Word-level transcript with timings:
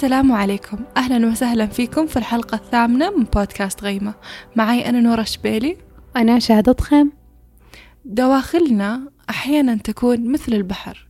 السلام 0.00 0.32
عليكم. 0.32 0.84
أهلا 0.96 1.26
وسهلا 1.26 1.66
فيكم 1.66 2.06
في 2.06 2.16
الحلقة 2.16 2.54
الثامنة 2.54 3.10
من 3.10 3.24
بودكاست 3.24 3.82
غيمة. 3.82 4.14
معي 4.56 4.88
أنا 4.88 5.00
نورة 5.00 5.22
شبيلي. 5.22 5.76
أنا 6.16 6.38
شهادة 6.38 6.76
خيم 6.80 7.12
دواخلنا 8.04 9.10
أحيانا 9.30 9.74
تكون 9.76 10.32
مثل 10.32 10.52
البحر. 10.52 11.08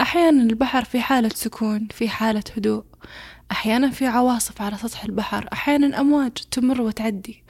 أحيانا 0.00 0.42
البحر 0.42 0.84
في 0.84 1.00
حالة 1.00 1.28
سكون 1.28 1.88
في 1.90 2.08
حالة 2.08 2.42
هدوء. 2.56 2.84
أحيانا 3.50 3.90
في 3.90 4.06
عواصف 4.06 4.62
على 4.62 4.76
سطح 4.76 5.04
البحر. 5.04 5.48
أحيانا 5.52 6.00
أمواج 6.00 6.32
تمر 6.50 6.82
وتعدي. 6.82 7.42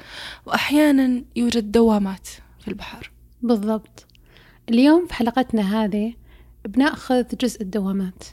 وأحيانا 0.47 1.25
يوجد 1.37 1.73
دوامات 1.73 2.29
في 2.61 2.69
البحر. 2.69 3.11
بالضبط. 3.43 4.07
اليوم 4.69 5.07
في 5.07 5.15
حلقتنا 5.15 5.85
هذه 5.85 6.15
بنأخذ 6.65 7.25
جزء 7.41 7.63
الدوامات 7.63 8.25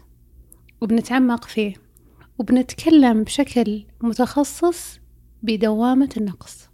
وبنتعمق 0.81 1.45
فيه. 1.45 1.90
وبنتكلم 2.37 3.23
بشكل 3.23 3.85
متخصص 4.01 4.99
بدوامة 5.43 6.09
النقص 6.17 6.71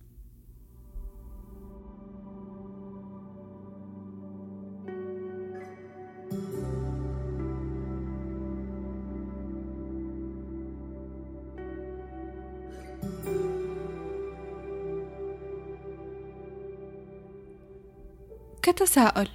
كتساؤل 18.61 19.27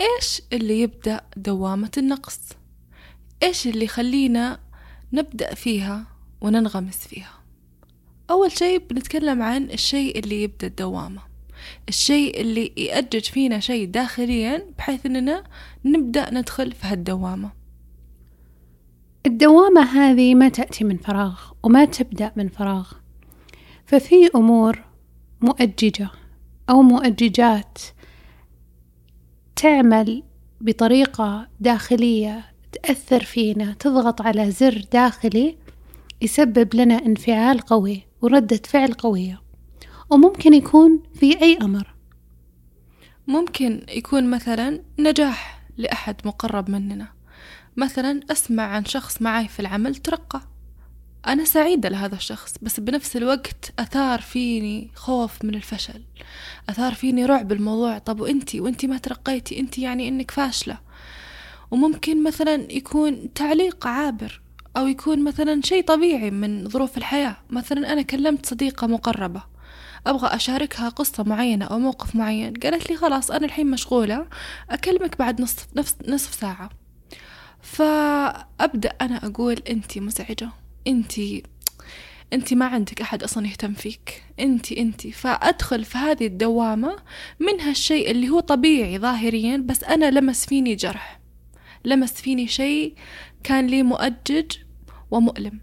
إيش 0.00 0.42
اللي 0.52 0.80
يبدأ 0.80 1.20
دوامة 1.36 1.90
النقص؟ 1.98 2.40
إيش 3.42 3.66
اللي 3.66 3.84
يخلينا 3.84 4.60
نبدأ 5.12 5.54
فيها 5.54 6.06
وننغمس 6.40 6.96
فيها؟ 6.96 7.40
أول 8.30 8.52
شيء 8.52 8.78
بنتكلم 8.90 9.42
عن 9.42 9.70
الشيء 9.70 10.18
اللي 10.18 10.42
يبدأ 10.42 10.66
الدوامة. 10.66 11.22
الشيء 11.88 12.40
اللي 12.40 12.72
يأجج 12.76 13.24
فينا 13.24 13.60
شيء 13.60 13.86
داخليا 13.86 14.66
بحيث 14.78 15.06
أننا 15.06 15.44
نبدأ 15.84 16.34
ندخل 16.34 16.72
في 16.72 16.86
هالدوامة. 16.86 17.50
الدوامة 19.26 19.82
هذه 19.82 20.34
ما 20.34 20.48
تأتي 20.48 20.84
من 20.84 20.96
فراغ 20.96 21.40
وما 21.62 21.84
تبدأ 21.84 22.32
من 22.36 22.48
فراغ. 22.48 22.92
ففي 23.86 24.30
أمور 24.34 24.84
مؤججة 25.40 26.10
أو 26.70 26.82
مؤججات 26.82 27.78
تعمل 29.56 30.22
بطريقة 30.60 31.48
داخلية 31.60 32.49
تأثر 32.72 33.24
فينا 33.24 33.72
تضغط 33.72 34.22
على 34.22 34.50
زر 34.50 34.84
داخلي 34.92 35.56
يسبب 36.22 36.74
لنا 36.74 36.94
انفعال 36.94 37.60
قوي 37.60 38.02
وردة 38.22 38.60
فعل 38.64 38.92
قوية. 38.92 39.42
وممكن 40.10 40.54
يكون 40.54 41.02
في 41.14 41.42
أي 41.42 41.58
أمر. 41.62 41.94
ممكن 43.26 43.86
يكون 43.88 44.30
مثلا 44.30 44.82
نجاح 44.98 45.62
لأحد 45.76 46.16
مقرب 46.24 46.70
مننا. 46.70 47.08
مثلا 47.76 48.20
أسمع 48.30 48.62
عن 48.62 48.84
شخص 48.84 49.22
معي 49.22 49.48
في 49.48 49.60
العمل 49.60 49.96
ترقى. 49.96 50.40
أنا 51.26 51.44
سعيدة 51.44 51.88
لهذا 51.88 52.14
الشخص 52.14 52.54
بس 52.62 52.80
بنفس 52.80 53.16
الوقت 53.16 53.72
أثار 53.78 54.20
فيني 54.20 54.90
خوف 54.94 55.44
من 55.44 55.54
الفشل. 55.54 56.02
أثار 56.68 56.94
فيني 56.94 57.26
رعب 57.26 57.52
الموضوع. 57.52 57.98
طب 57.98 58.20
وإنتي؟ 58.20 58.60
وإنتي 58.60 58.86
ما 58.86 58.98
ترقيتي؟ 58.98 59.60
إنتي 59.60 59.82
يعني 59.82 60.08
إنك 60.08 60.30
فاشلة. 60.30 60.78
وممكن 61.70 62.22
مثلا 62.22 62.72
يكون 62.72 63.32
تعليق 63.34 63.86
عابر 63.86 64.40
أو 64.76 64.86
يكون 64.86 65.24
مثلا 65.24 65.60
شيء 65.64 65.84
طبيعي 65.84 66.30
من 66.30 66.68
ظروف 66.68 66.96
الحياة. 66.98 67.36
مثلا 67.50 67.92
أنا 67.92 68.02
كلمت 68.02 68.46
صديقة 68.46 68.86
مقربة 68.86 69.42
أبغى 70.06 70.36
أشاركها 70.36 70.88
قصة 70.88 71.24
معينة 71.24 71.64
أو 71.64 71.78
موقف 71.78 72.16
معين. 72.16 72.54
قالت 72.54 72.90
لي 72.90 72.96
خلاص 72.96 73.30
أنا 73.30 73.46
الحين 73.46 73.70
مشغولة 73.70 74.26
أكلمك 74.70 75.18
بعد 75.18 75.40
نصف, 75.40 75.66
نصف, 75.76 75.94
نصف 76.08 76.34
ساعة. 76.34 76.70
فأبدأ 77.62 78.92
أنا 79.00 79.26
أقول 79.26 79.62
أنتي 79.70 80.00
مزعجة 80.00 80.50
أنتي 80.86 81.42
أنت 82.32 82.54
ما 82.54 82.66
عندك 82.66 83.00
أحد 83.00 83.22
أصلا 83.22 83.46
يهتم 83.46 83.72
فيك. 83.74 84.22
أنت 84.40 84.72
أنت. 84.72 85.06
فأدخل 85.06 85.84
في 85.84 85.98
هذه 85.98 86.26
الدوامة 86.26 86.96
من 87.40 87.60
هالشيء 87.60 88.10
اللي 88.10 88.28
هو 88.28 88.40
طبيعي 88.40 88.98
ظاهريا 88.98 89.56
بس 89.56 89.84
أنا 89.84 90.10
لمس 90.10 90.46
فيني 90.46 90.74
جرح. 90.74 91.19
لمس 91.84 92.12
فيني 92.12 92.46
شيء 92.46 92.94
كان 93.44 93.66
لي 93.66 93.82
مؤجج 93.82 94.56
ومؤلم. 95.10 95.60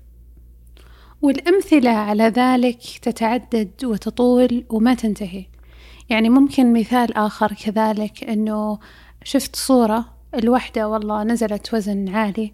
والأمثلة 1.22 1.90
على 1.90 2.24
ذلك 2.24 2.82
تتعدد 3.02 3.86
وتطول 3.86 4.66
وما 4.70 4.94
تنتهي. 4.94 5.46
يعني 6.10 6.30
ممكن 6.30 6.74
مثال 6.74 7.14
آخر 7.14 7.54
كذلك 7.54 8.24
أنه 8.24 8.80
شفت 9.24 9.56
صورة 9.56 10.14
الوحدة 10.36 10.90
والله 10.90 11.24
نزلت 11.24 11.74
وزن 11.74 12.10
عالي. 12.10 12.54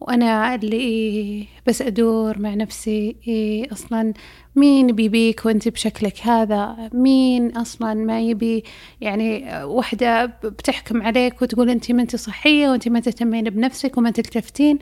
وأنا 0.00 0.54
اللي 0.54 0.76
إيه 0.76 1.46
بس 1.66 1.82
أدور 1.82 2.38
مع 2.38 2.54
نفسي 2.54 3.16
إيه 3.28 3.72
أصلا 3.72 4.14
مين 4.56 4.86
بيبيك 4.86 5.46
وأنت 5.46 5.68
بشكلك 5.68 6.26
هذا؟ 6.26 6.90
مين 6.94 7.56
أصلا 7.56 7.94
ما 7.94 8.20
يبي؟ 8.20 8.64
يعني 9.00 9.64
وحدة 9.64 10.26
بتحكم 10.26 11.02
عليك 11.02 11.42
وتقول 11.42 11.70
أنت 11.70 11.92
ما 11.92 12.02
أنت 12.02 12.16
صحية 12.16 12.68
وأنت 12.68 12.88
ما 12.88 13.00
تهتمين 13.00 13.50
بنفسك 13.50 13.98
وما 13.98 14.10
تلتفتين 14.10 14.78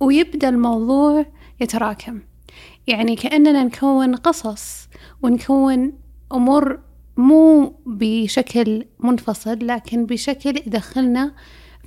ويبدأ 0.00 0.48
الموضوع 0.48 1.26
يتراكم. 1.60 2.20
يعني 2.86 3.16
كأننا 3.16 3.64
نكون 3.64 4.14
قصص 4.14 4.88
ونكون 5.22 5.92
أمور 6.32 6.80
مو 7.16 7.74
بشكل 7.86 8.84
منفصل 8.98 9.66
لكن 9.66 10.06
بشكل 10.06 10.56
يدخلنا 10.66 11.34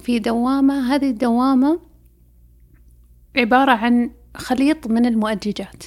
في 0.04 0.20
دوامة. 0.20 0.96
هذه 0.96 1.10
الدوامة 1.10 1.89
عبارة 3.36 3.72
عن 3.72 4.12
خليط 4.38 4.88
من 4.88 5.06
المؤججات. 5.06 5.84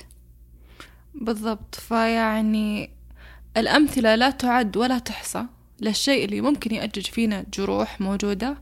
بالضبط. 1.15 1.75
فيعني 1.75 2.91
الأمثلة 3.57 4.15
لا 4.15 4.31
تعد 4.31 4.77
ولا 4.77 4.99
تحصى. 4.99 5.47
للشيء 5.81 6.25
اللي 6.25 6.41
ممكن 6.41 6.75
يأجج 6.75 7.07
فينا 7.07 7.45
جروح 7.55 8.01
موجودة 8.01 8.57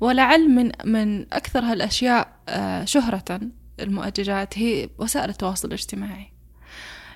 ولعل 0.00 0.48
من 0.48 0.72
من 0.84 1.32
أكثر 1.32 1.60
هالأشياء 1.60 2.36
آه، 2.48 2.84
شهرة 2.84 3.40
المؤججات 3.80 4.58
هي 4.58 4.88
وسائل 4.98 5.30
التواصل 5.30 5.68
الاجتماعي. 5.68 6.32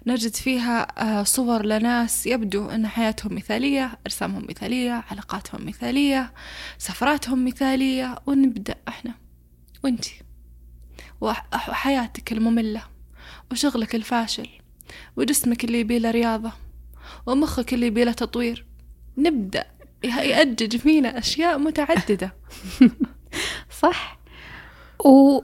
نجد 0.07 0.35
فيها 0.35 1.03
آه، 1.03 1.23
صور 1.23 1.67
لناس 1.67 2.27
يبدو 2.27 2.71
أن 2.71 2.87
حياتهم 2.87 3.35
مثالية 3.35 3.99
أجسامهم 4.07 4.47
مثالية 4.49 5.05
علاقاتهم 5.11 5.67
مثالية 5.67 6.33
سفراتهم 6.79 7.45
مثالية. 7.45 8.19
ونبدأ 8.27 8.75
إحنا. 8.89 9.15
وإنتي؟ 9.85 10.28
وحياتك 11.21 12.33
المملة 12.33 12.83
وشغلك 13.53 13.95
الفاشل 13.95 14.49
وجسمك 15.17 15.65
اللي 15.65 15.81
يبيله 15.81 16.11
رياضة 16.11 16.53
ومخك 17.27 17.75
اللي 17.75 17.87
يبيله 17.87 18.13
تطوير. 18.13 18.67
نبدأ. 19.19 19.65
يأجج 20.05 20.77
فينا 20.77 21.19
أشياء 21.19 21.59
متعددة. 21.59 22.35
صح. 23.83 24.19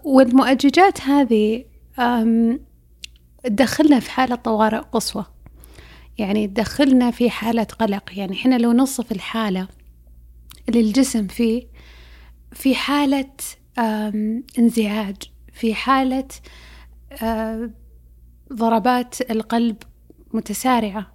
والمؤججات 0.05 1.01
هذه 1.01 1.65
تدخلنا 3.45 4.01
في 4.01 4.11
حالة 4.11 4.35
طوارئ 4.35 4.79
قصوى. 4.79 5.25
يعني 6.19 6.47
تدخلنا 6.47 7.11
في 7.11 7.31
حالة 7.31 7.65
قلق. 7.65 8.19
يعني 8.19 8.33
إحنا 8.37 8.59
لو 8.59 8.73
نصف 8.73 9.13
الحالة 9.13 9.69
اللي 10.69 10.81
الجسم 10.81 11.27
فيه 11.27 11.67
في 12.53 12.75
حالة 12.75 13.31
انزعاج. 14.59 15.17
في 15.55 15.75
حالة 15.75 16.29
آه، 17.23 17.71
ضربات 18.53 19.31
القلب 19.31 19.77
متسارعة. 20.33 21.13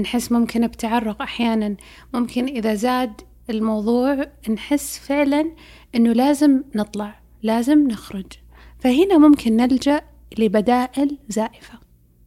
نحس 0.00 0.32
ممكن 0.32 0.66
بتعرق 0.66 1.22
أحيانا. 1.22 1.76
ممكن 2.14 2.44
إذا 2.44 2.74
زاد 2.74 3.20
الموضوع 3.50 4.26
نحس 4.50 4.98
فعلا 4.98 5.52
أنه 5.94 6.12
لازم 6.12 6.62
نطلع 6.74 7.20
لازم 7.42 7.88
نخرج. 7.88 8.32
فهنا 8.80 9.18
ممكن 9.18 9.56
نلجأ 9.56 10.00
لبدائل 10.38 11.18
زائفة. 11.28 11.78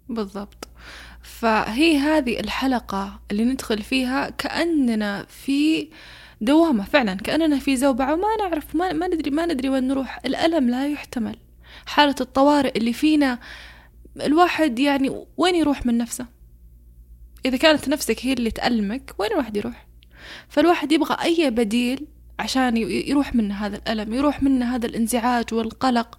بالضبط. 0.09 0.67
فهي 1.21 1.97
هذه 1.97 2.39
الحلقة 2.39 3.19
اللي 3.31 3.45
ندخل 3.45 3.81
فيها 3.81 4.29
كأننا 4.29 5.25
في 5.29 5.89
دوامة 6.41 6.83
فعلا 6.83 7.13
كأننا 7.13 7.59
في 7.59 7.75
زوبعة 7.75 8.13
وما 8.13 8.27
نعرف 8.39 8.75
ما, 8.75 8.93
ما 8.93 9.07
ندري 9.07 9.31
ما 9.31 9.45
ندري 9.45 9.69
وين 9.69 9.87
نروح. 9.87 10.19
الألم 10.25 10.69
لا 10.69 10.87
يحتمل. 10.87 11.37
حالة 11.85 12.15
الطوارئ 12.21 12.77
اللي 12.77 12.93
فينا 12.93 13.39
الواحد 14.21 14.79
يعني 14.79 15.25
وين 15.37 15.55
يروح 15.55 15.85
من 15.85 15.97
نفسه؟ 15.97 16.25
إذا 17.45 17.57
كانت 17.57 17.89
نفسك 17.89 18.25
هي 18.25 18.33
اللي 18.33 18.51
تألمك 18.51 19.15
وين 19.19 19.31
الواحد 19.31 19.57
يروح؟ 19.57 19.87
فالواحد 20.49 20.91
يبغى 20.91 21.17
أي 21.23 21.51
بديل 21.51 22.07
عشان 22.39 22.77
يروح 22.77 23.35
منا 23.35 23.65
هذا 23.65 23.75
الألم 23.77 24.13
يروح 24.13 24.43
منا 24.43 24.75
هذا 24.75 24.85
الانزعاج 24.85 25.53
والقلق 25.53 26.17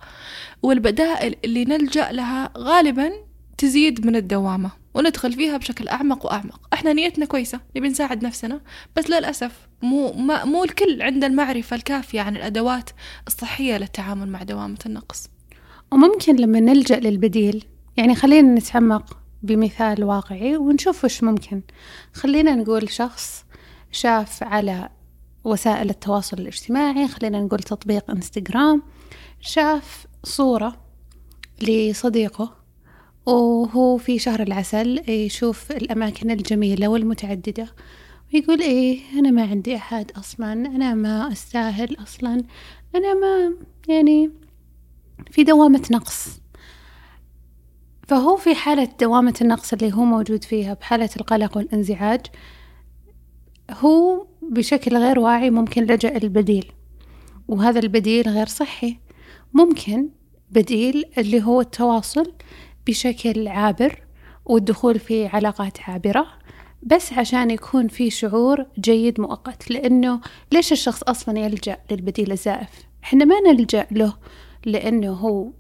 والبدائل 0.62 1.34
اللي 1.44 1.64
نلجأ 1.64 2.12
لها 2.12 2.52
غالبا 2.58 3.12
تزيد 3.58 4.06
من 4.06 4.16
الدوامة 4.16 4.70
وندخل 4.94 5.32
فيها 5.32 5.56
بشكل 5.56 5.88
أعمق 5.88 6.26
وأعمق. 6.26 6.60
إحنا 6.72 6.92
نيتنا 6.92 7.26
كويسة 7.26 7.60
نبي 7.76 7.88
نساعد 7.88 8.24
نفسنا 8.24 8.60
بس 8.96 9.10
للأسف 9.10 9.68
مو, 9.82 10.12
مو 10.44 10.64
الكل 10.64 11.02
عنده 11.02 11.26
المعرفة 11.26 11.76
الكافية 11.76 12.20
عن 12.20 12.36
الأدوات 12.36 12.90
الصحية 13.26 13.76
للتعامل 13.78 14.28
مع 14.28 14.42
دوامة 14.42 14.78
النقص. 14.86 15.28
وممكن 15.92 16.36
لما 16.36 16.60
نلجأ 16.60 17.00
للبديل 17.00 17.64
يعني 17.96 18.14
خلينا 18.14 18.54
نتعمق 18.54 19.18
بمثال 19.42 20.04
واقعي 20.04 20.56
ونشوف 20.56 21.04
وش 21.04 21.22
ممكن. 21.22 21.62
خلينا 22.12 22.54
نقول 22.54 22.90
شخص 22.90 23.44
شاف 23.92 24.42
على 24.42 24.88
وسائل 25.44 25.90
التواصل 25.90 26.38
الاجتماعي 26.38 27.08
خلينا 27.08 27.40
نقول 27.40 27.58
تطبيق 27.58 28.10
إنستغرام 28.10 28.82
شاف 29.40 30.06
صورة 30.24 30.76
لصديقه 31.62 32.52
وهو 33.26 33.96
في 33.96 34.18
شهر 34.18 34.42
العسل 34.42 35.10
يشوف 35.10 35.72
الأماكن 35.72 36.30
الجميلة 36.30 36.88
والمتعددة 36.88 37.68
ويقول 38.34 38.60
إيه 38.60 39.00
أنا 39.18 39.30
ما 39.30 39.42
عندي 39.42 39.76
أحد 39.76 40.12
أصلا 40.18 40.52
أنا 40.52 40.94
ما 40.94 41.32
أستاهل 41.32 41.96
أصلا 42.02 42.44
أنا 42.94 43.14
ما 43.14 43.54
يعني 43.88 44.30
في 45.30 45.44
دوامة 45.44 45.82
نقص. 45.90 46.40
فهو 48.08 48.36
في 48.36 48.54
حالة 48.54 48.88
دوامة 49.00 49.34
النقص 49.40 49.72
اللي 49.72 49.92
هو 49.92 50.04
موجود 50.04 50.44
فيها 50.44 50.74
بحالة 50.74 51.10
القلق 51.16 51.56
والانزعاج 51.56 52.26
هو 53.70 54.26
بشكل 54.42 54.96
غير 54.96 55.18
واعي 55.18 55.50
ممكن 55.50 55.82
لجأ 55.84 56.16
البديل 56.16 56.72
وهذا 57.48 57.78
البديل 57.78 58.28
غير 58.28 58.46
صحي. 58.46 58.98
ممكن 59.54 60.08
بديل 60.50 61.04
اللي 61.18 61.42
هو 61.42 61.60
التواصل 61.60 62.32
بشكل 62.86 63.48
عابر 63.48 64.02
والدخول 64.44 64.98
في 64.98 65.26
علاقات 65.26 65.80
عابرة 65.80 66.26
بس 66.82 67.12
عشان 67.12 67.50
يكون 67.50 67.88
في 67.88 68.10
شعور 68.10 68.66
جيد 68.78 69.20
مؤقت 69.20 69.70
لأنه 69.70 70.20
ليش 70.52 70.72
الشخص 70.72 71.02
أصلا 71.02 71.38
يلجأ 71.38 71.76
للبديل 71.90 72.32
الزائف؟ 72.32 72.68
إحنا 73.04 73.24
ما 73.24 73.34
نلجأ 73.40 73.86
له 73.90 74.14
لأنه 74.66 75.12
هو 75.12 75.52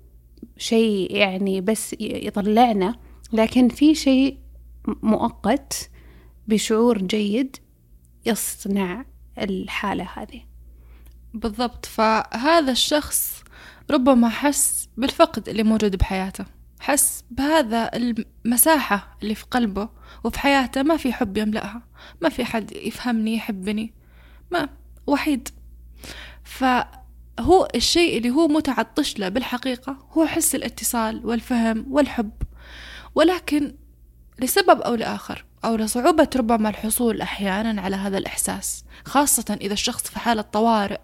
شيء 0.56 1.16
يعني 1.16 1.60
بس 1.60 1.96
يطلعنا 2.00 2.94
لكن 3.32 3.68
في 3.68 3.94
شيء 3.94 4.38
مؤقت 5.02 5.90
بشعور 6.48 6.98
جيد 6.98 7.56
يصنع 8.26 9.04
الحالة 9.38 10.08
هذه. 10.16 10.42
بالضبط. 11.34 11.86
فهذا 11.86 12.72
الشخص 12.72 13.44
ربما 13.90 14.28
حس 14.28 14.88
بالفقد 14.96 15.48
اللي 15.48 15.62
موجود 15.62 15.96
بحياته 15.96 16.44
حس 16.80 17.24
بهذا 17.30 17.90
المساحة 17.94 19.16
اللي 19.22 19.34
في 19.34 19.44
قلبه 19.44 19.88
وفي 20.24 20.38
حياته. 20.38 20.82
ما 20.82 20.96
في 20.96 21.12
حب 21.12 21.36
يملأها 21.36 21.82
ما 22.20 22.28
في 22.28 22.44
حد 22.44 22.72
يفهمني 22.72 23.34
يحبني 23.34 23.94
ما 24.50 24.68
وحيد. 25.06 25.48
فهو 27.38 27.68
الشيء 27.74 28.18
اللي 28.18 28.30
هو 28.30 28.48
متعطش 28.48 29.18
له 29.18 29.28
بالحقيقة 29.28 29.96
هو 30.12 30.26
حس 30.26 30.54
الاتصال 30.54 31.26
والفهم 31.26 31.86
والحب. 31.90 32.32
ولكن 33.14 33.74
لسبب 34.38 34.80
أو 34.80 34.94
لآخر 34.94 35.44
أو 35.64 35.76
لصعوبة 35.76 36.28
ربما 36.36 36.68
الحصول 36.68 37.20
أحيانا 37.20 37.82
على 37.82 37.96
هذا 37.96 38.18
الإحساس 38.18 38.84
خاصة 39.04 39.58
إذا 39.60 39.72
الشخص 39.72 40.02
في 40.02 40.18
حالة 40.18 40.42
طوارئ 40.42 41.00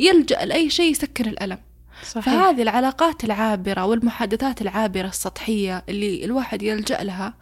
يلجأ 0.00 0.44
لأي 0.44 0.70
شيء 0.70 0.90
يسكر 0.90 1.26
الألم. 1.26 1.58
صحيح. 2.06 2.24
فهذه 2.24 2.62
العلاقات 2.62 3.24
العابرة 3.24 3.84
والمحادثات 3.84 4.62
العابرة 4.62 5.08
السطحية 5.08 5.84
اللي 5.88 6.24
الواحد 6.24 6.62
يلجأ 6.62 7.02
لها 7.02 7.34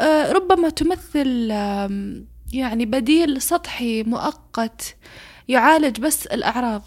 آه، 0.00 0.32
ربما 0.32 0.68
تمثل 0.68 1.50
يعني 2.52 2.86
بديل 2.86 3.42
سطحي 3.42 4.02
مؤقت 4.02 4.96
يعالج 5.48 6.00
بس 6.00 6.26
الأعراض. 6.26 6.82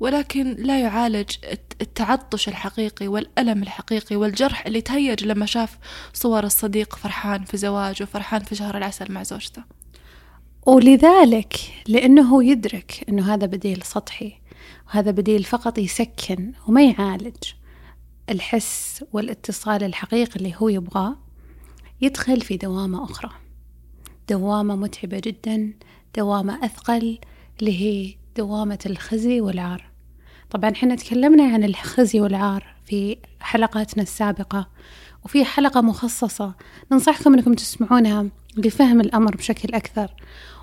ولكن 0.00 0.56
لا 0.58 0.80
يعالج 0.80 1.30
التعطش 1.80 2.48
الحقيقي 2.48 3.08
والألم 3.08 3.62
الحقيقي 3.62 4.16
والجرح 4.16 4.66
اللي 4.66 4.80
تهيج 4.80 5.24
لما 5.24 5.46
شاف 5.46 5.78
صور 6.12 6.44
الصديق 6.44 6.96
فرحان 6.96 7.44
في 7.44 7.56
زواج 7.56 8.02
وفرحان 8.02 8.42
في 8.42 8.54
شهر 8.54 8.76
العسل 8.76 9.12
مع 9.12 9.22
زوجته. 9.22 9.62
ولذلك 10.66 11.54
لأنه 11.88 12.44
يدرك 12.44 13.04
أنه 13.08 13.34
هذا 13.34 13.46
بديل 13.46 13.82
سطحي 13.82 14.32
وهذا 14.86 15.10
بديل 15.10 15.44
فقط 15.44 15.78
يسكن 15.78 16.52
وما 16.68 16.82
يعالج. 16.84 17.44
الحس 18.30 19.04
والاتصال 19.12 19.84
الحقيقي 19.84 20.36
اللي 20.36 20.54
هو 20.56 20.68
يبغاه 20.68 21.16
يدخل 22.00 22.40
في 22.40 22.56
دوامة 22.56 23.04
أخرى. 23.04 23.30
دوامة 24.28 24.76
متعبة 24.76 25.20
جدا 25.24 25.72
دوامة 26.16 26.64
أثقل 26.64 27.18
اللي 27.60 27.80
هي 27.80 28.14
دوامة 28.36 28.78
الخزي 28.86 29.40
والعار. 29.40 29.89
طبعا 30.50 30.70
إحنا 30.70 30.94
تكلمنا 30.94 31.44
عن 31.44 31.64
الخزي 31.64 32.20
والعار 32.20 32.74
في 32.84 33.16
حلقاتنا 33.40 34.02
السابقة 34.02 34.68
وفي 35.24 35.44
حلقة 35.44 35.80
مخصصة 35.80 36.54
ننصحكم 36.92 37.34
إنكم 37.34 37.54
تسمعونها 37.54 38.26
لفهم 38.56 39.00
الأمر 39.00 39.36
بشكل 39.36 39.74
أكثر. 39.74 40.14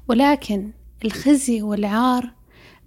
ولكن 0.08 0.72
الخزي 1.06 1.62
والعار 1.62 2.32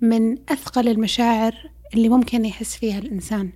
من 0.00 0.38
أثقل 0.48 0.88
المشاعر 0.88 1.70
اللي 1.94 2.08
ممكن 2.08 2.44
يحس 2.44 2.76
فيها 2.76 2.98
الإنسان. 2.98 3.52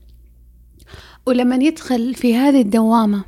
ولما 1.26 1.56
يدخل 1.56 2.14
في 2.14 2.37
هذه 2.37 2.61
الدوامة 2.61 3.25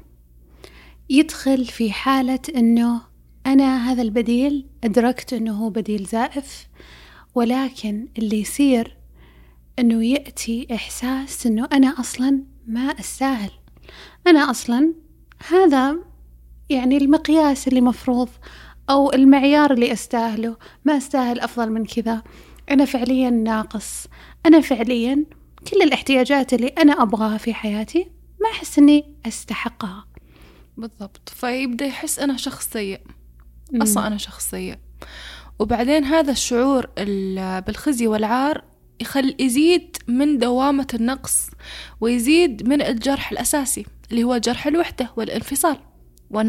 يدخل 1.11 1.65
في 1.65 1.93
حالة 1.93 2.41
أنه 2.57 3.01
أنا 3.47 3.93
هذا 3.93 4.03
البديل 4.03 4.67
أدركت 4.85 5.33
أنه 5.33 5.53
هو 5.53 5.71
بديل 5.71 6.05
زائف 6.05 6.69
ولكن 7.35 8.09
اللي 8.19 8.41
يصير 8.41 8.96
أنه 9.79 10.05
يأتي 10.05 10.67
إحساس 10.75 11.47
أنه 11.47 11.69
أنا 11.73 12.01
أصلا 12.01 12.43
ما 12.67 12.81
أستاهل. 12.81 13.51
أنا 14.27 14.51
أصلا 14.51 14.95
هذا 15.49 15.97
يعني 16.71 16.97
المقياس 16.97 17.69
اللي 17.69 17.81
مفروض 17.81 18.29
أو 18.91 19.13
المعيار 19.13 19.73
اللي 19.73 19.93
أستاهله. 19.93 20.57
ما 20.85 20.97
أستاهل 20.97 21.41
أفضل 21.41 21.73
من 21.73 21.85
كذا. 21.85 22.23
أنا 22.71 22.85
فعليا 22.85 23.31
ناقص. 23.31 24.07
أنا 24.47 24.61
فعليا 24.61 25.25
كل 25.71 25.83
الاحتياجات 25.83 26.55
اللي 26.55 26.69
أنا 26.69 27.03
أبغاها 27.03 27.39
في 27.39 27.55
حياتي 27.55 28.11
ما 28.41 28.51
أحس 28.51 28.79
أني 28.79 29.15
أستحقها. 29.27 30.07
بالضبط. 30.77 31.29
فيبدأ 31.29 31.87
يحس 31.87 32.19
أنا 32.19 32.37
شخص 32.37 32.71
سيء. 32.73 33.01
أصلا 33.83 34.07
أنا 34.07 34.17
شخص 34.17 34.51
سيء. 34.51 34.77
وبعدين 35.59 36.05
هذا 36.05 36.33
الشعور 36.33 36.87
بالخزي 37.67 38.07
والعار 38.07 38.65
يخل 39.01 39.37
يزيد 39.39 39.97
من 40.09 40.39
دوامة 40.39 40.87
النقص 40.95 41.51
ويزيد 42.01 42.69
من 42.69 42.83
الجرح 42.83 43.33
الأساسي 43.33 43.87
اللي 44.11 44.25
هو 44.25 44.37
جرح 44.39 44.67
الوحدة 44.67 45.11
والانفصال 45.17 45.77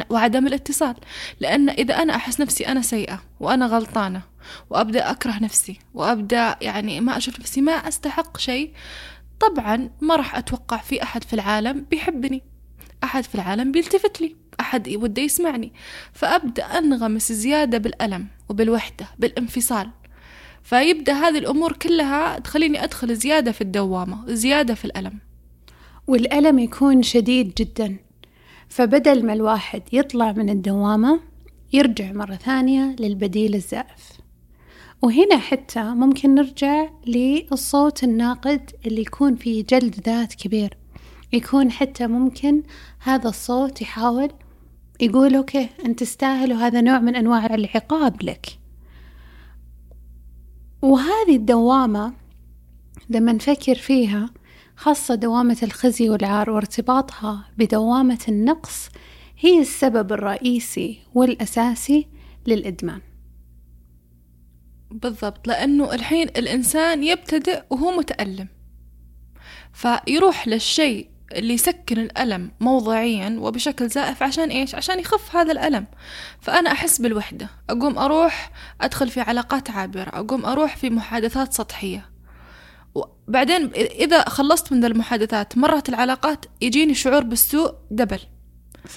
وعدم 0.10 0.48
الاتصال. 0.48 0.96
لأن 1.40 1.70
إذا 1.70 1.96
أنا 1.96 2.16
أحس 2.16 2.42
نفسي 2.42 2.68
أنا 2.68 2.82
سيئة 2.82 3.24
وأنا 3.40 3.66
غلطانة 3.66 4.22
وأبدأ 4.70 5.12
أكره 5.12 5.40
نفسي 5.44 5.80
وأبدأ 5.94 6.56
يعني 6.62 7.02
ما 7.02 7.18
أشوف 7.18 7.40
نفسي 7.40 7.62
ما 7.62 7.72
أستحق 7.72 8.38
شيء 8.38 8.74
طبعا 9.40 9.90
ما 10.02 10.16
راح 10.16 10.36
أتوقع 10.36 10.78
في 10.78 11.04
أحد 11.04 11.24
في 11.24 11.34
العالم 11.34 11.86
بيحبني. 11.90 12.44
أحد 13.04 13.24
في 13.24 13.36
العالم 13.36 13.72
بيلتفت 13.72 14.22
لي. 14.22 14.36
أحد 14.60 14.90
وده 14.96 15.22
يسمعني. 15.22 15.74
فأبدأ 16.14 16.64
أنغمس 16.64 17.32
زيادة 17.32 17.78
بالألم 17.78 18.28
وبالوحدة 18.50 19.08
بالانفصال. 19.20 19.90
فيبدأ 20.68 21.14
هذه 21.14 21.38
الأمور 21.38 21.74
كلها 21.74 22.40
تخليني 22.40 22.84
أدخل 22.84 23.16
زيادة 23.16 23.52
في 23.52 23.62
الدوامة 23.62 24.24
زيادة 24.28 24.74
في 24.74 24.86
الألم. 24.86 25.20
والألم 26.08 26.60
يكون 26.60 27.04
شديد 27.04 27.54
جدا. 27.58 27.98
فبدل 28.70 29.26
ما 29.26 29.34
الواحد 29.34 29.82
يطلع 29.94 30.32
من 30.32 30.50
الدوامة 30.50 31.20
يرجع 31.74 32.12
مرة 32.12 32.36
ثانية 32.36 32.96
للبديل 33.00 33.56
الزائف. 33.56 34.12
وهنا 35.02 35.38
حتى 35.38 35.84
ممكن 35.84 36.36
نرجع 36.36 36.90
للصوت 37.08 38.04
الناقد 38.04 38.72
اللي 38.86 39.02
يكون 39.02 39.36
فيه 39.36 39.66
جلد 39.70 39.96
ذات 40.06 40.34
كبير. 40.34 40.78
يكون 41.34 41.72
حتى 41.72 42.08
ممكن 42.08 42.64
هذا 43.00 43.30
الصوت 43.30 43.82
يحاول 43.82 44.30
يقول 45.00 45.36
أوكي 45.36 45.70
أنت 45.86 46.00
تستاهل 46.00 46.54
وهذا 46.54 46.82
نوع 46.82 47.00
من 47.00 47.16
أنواع 47.16 47.46
العقاب 47.46 48.24
لك. 48.24 48.67
وهذه 50.82 51.36
الدوامة 51.36 52.14
لما 53.10 53.34
نفكر 53.34 53.76
فيها 53.76 54.30
خاصة 54.76 55.16
دوامة 55.16 55.58
الخزي 55.64 56.10
والعار 56.10 56.50
وارتباطها 56.50 57.50
بدوامة 57.58 58.20
النقص 58.28 58.90
هي 59.40 59.60
السبب 59.62 60.14
الرئيسي 60.14 61.00
والأساسي 61.14 62.08
للإدمان. 62.48 63.02
بالضبط 64.92 65.48
لأنه 65.48 65.94
الحين 65.94 66.28
الإنسان 66.28 67.04
يبتدئ 67.04 67.64
وهو 67.70 67.92
متألم 67.98 68.48
فيروح 69.74 70.48
للشيء 70.48 71.10
اللي 71.32 71.54
يسكن 71.54 72.00
الألم 72.00 72.52
موضعيا 72.60 73.36
وبشكل 73.40 73.90
زائف 73.90 74.24
عشان 74.24 74.50
إيش؟ 74.50 74.76
عشان 74.76 75.00
يخف 75.00 75.36
هذا 75.36 75.52
الألم. 75.52 75.86
فأنا 76.42 76.72
أحس 76.72 77.02
بالوحدة. 77.02 77.50
أقوم 77.70 77.98
أروح 77.98 78.52
أدخل 78.82 79.10
في 79.10 79.22
علاقات 79.22 79.70
عابرة. 79.70 80.10
أقوم 80.14 80.46
أروح 80.46 80.78
في 80.78 80.90
محادثات 80.90 81.54
سطحية. 81.54 82.10
وبعدين 82.96 83.72
إذا 83.76 84.30
خلصت 84.30 84.74
من 84.74 84.86
المحادثات 84.86 85.58
مرت 85.58 85.90
العلاقات 85.90 86.46
يجيني 86.62 86.94
شعور 86.94 87.24
بالسوء 87.24 87.74
دبل. 87.92 88.20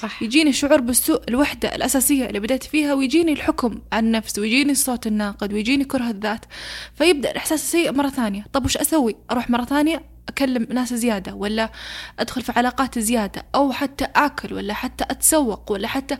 صح. 0.00 0.22
يجيني 0.22 0.52
شعور 0.52 0.80
بالسوء 0.80 1.22
الوحدة 1.28 1.74
الأساسية 1.74 2.26
اللي 2.26 2.40
بدأت 2.40 2.64
فيها 2.64 2.94
ويجيني 2.94 3.32
الحكم 3.32 3.82
عن 3.92 4.06
النفس 4.06 4.38
ويجيني 4.38 4.72
الصوت 4.72 5.06
الناقد 5.06 5.52
ويجيني 5.52 5.84
كره 5.84 6.10
الذات. 6.10 6.44
فيبدأ 6.94 7.30
الإحساس 7.30 7.62
السيء 7.62 7.92
مرة 7.92 8.08
ثانية. 8.08 8.44
طب 8.52 8.64
وش 8.64 8.76
أسوي؟ 8.76 9.16
أروح 9.30 9.50
مرة 9.50 9.64
ثانية؟ 9.64 10.02
أكلم 10.30 10.66
ناس 10.70 10.94
زيادة 10.94 11.34
ولا 11.34 11.72
أدخل 12.18 12.42
في 12.42 12.52
علاقات 12.52 12.98
زيادة 12.98 13.46
أو 13.54 13.72
حتى 13.72 14.04
آكل 14.04 14.54
ولا 14.54 14.74
حتى 14.74 15.04
أتسوق 15.10 15.72
ولا 15.72 15.88
حتى 15.88 16.16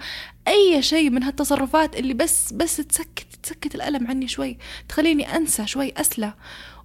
أي 0.49 0.83
شيء 0.83 1.11
من 1.11 1.23
هالتصرفات 1.23 1.97
اللي 1.97 2.15
بس 2.15 2.53
بس 2.53 2.77
تسكت 2.77 3.27
تسكت 3.43 3.75
الألم 3.75 4.07
عني 4.07 4.29
شوي 4.29 4.59
تخليني 4.89 5.37
أنسى 5.37 5.67
شوي 5.67 5.93
أسلى. 5.97 6.35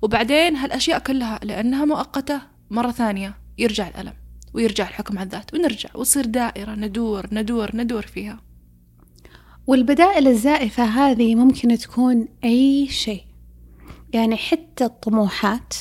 وبعدين 0.01 0.55
هالأشياء 0.55 0.99
كلها 0.99 1.39
لأنها 1.43 1.85
مؤقتة 1.85 2.41
مرة 2.69 2.91
ثانية 2.91 3.37
يرجع 3.57 3.87
الألم 3.87 4.13
ويرجع 4.53 4.87
الحكم 4.87 5.17
على 5.17 5.25
الذات 5.25 5.53
ونرجع 5.53 5.89
وتصير 5.95 6.25
دائرة 6.25 6.71
ندور 6.75 7.27
ندور 7.31 7.75
ندور 7.75 8.01
فيها. 8.01 8.39
والبدائل 9.67 10.27
الزائفة 10.27 10.83
هذه 10.83 11.35
ممكن 11.35 11.77
تكون 11.77 12.27
أي 12.43 12.87
شيء. 12.87 13.23
يعني 14.13 14.37
حتى 14.37 14.85
الطموحات. 14.85 15.73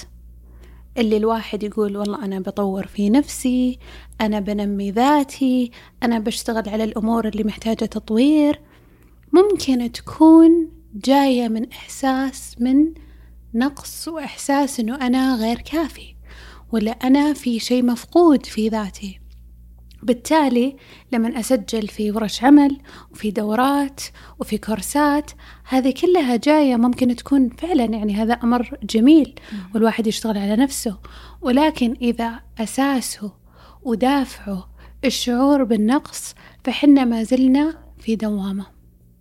اللي 0.99 1.17
الواحد 1.17 1.63
يقول 1.63 1.97
والله 1.97 2.25
أنا 2.25 2.41
بطور 2.41 2.87
في 2.87 3.11
نفسي 3.11 3.79
أنا 4.21 4.41
بنمي 4.41 4.91
ذاتي 4.91 5.71
أنا 6.03 6.19
بشتغل 6.19 6.69
على 6.69 6.85
الأمور 6.85 7.29
اللي 7.29 7.45
محتاجة 7.45 7.85
تطوير. 7.85 8.61
ممكن 9.33 9.93
تكون 9.93 10.69
جاية 10.95 11.49
من 11.49 11.71
إحساس 11.73 12.57
من 12.61 12.95
نقص 13.55 14.09
وإحساس 14.09 14.81
إنه 14.81 15.07
أنا 15.07 15.37
غير 15.37 15.59
كافي 15.61 16.15
ولا 16.73 16.91
أنا 16.91 17.33
في 17.33 17.59
شيء 17.59 17.85
مفقود 17.85 18.47
في 18.47 18.69
ذاتي. 18.69 19.21
بالتالي 20.05 20.77
لما 21.13 21.41
أسجل 21.41 21.89
في 21.89 22.11
ورش 22.11 22.45
عمل 22.45 22.79
وفي 23.13 23.31
دورات 23.31 24.01
وفي 24.39 24.59
كورسات 24.59 25.31
هذه 25.69 25.95
كلها 26.01 26.37
جاية 26.37 26.77
ممكن 26.77 27.17
تكون 27.17 27.49
فعلا 27.49 27.85
يعني 27.85 28.15
هذا 28.15 28.33
أمر 28.35 28.79
جميل 28.83 29.35
والواحد 29.75 30.07
يشتغل 30.07 30.39
على 30.39 30.57
نفسه. 30.57 30.99
ولكن 31.41 31.97
إذا 32.03 32.41
أساسه 32.59 33.33
ودافعه 33.83 34.69
الشعور 35.05 35.65
بالنقص 35.65 36.35
فحنا 36.65 37.05
ما 37.05 37.23
زلنا 37.23 37.79
في 37.99 38.17
دوامة. 38.17 38.67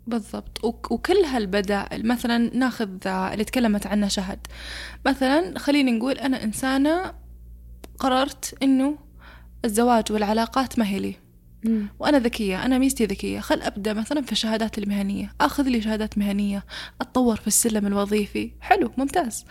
بالضبط. 0.08 0.64
وكل 0.64 1.18
هالبدائل 1.18 2.08
مثلا 2.08 2.58
ناخذ 2.58 3.08
اللي 3.08 3.44
تكلمت 3.44 3.88
عنه 3.88 4.08
شهد. 4.08 4.48
مثلا 5.06 5.60
خليني 5.60 5.92
نقول 5.92 6.14
أنا 6.14 6.44
إنسانة 6.44 7.14
قررت 8.00 8.56
إنه 8.64 8.98
الزواج 9.66 10.12
والعلاقات 10.12 10.80
ما 10.80 10.88
هي 10.88 11.00
لي. 11.00 11.16
وأنا 12.00 12.20
ذكية 12.20 12.66
أنا 12.66 12.78
ميزتي 12.78 13.06
ذكية. 13.06 13.40
خل 13.40 13.62
أبدأ 13.62 13.94
مثلا 13.94 14.22
في 14.22 14.32
الشهادات 14.32 14.78
المهنية. 14.78 15.34
أخذ 15.42 15.64
لي 15.64 15.82
شهادات 15.82 16.18
مهنية. 16.18 16.66
أتطور 17.02 17.36
في 17.36 17.48
السلم 17.48 17.88
الوظيفي. 17.88 18.52
حلو 18.62 18.92
ممتاز. 18.98 19.46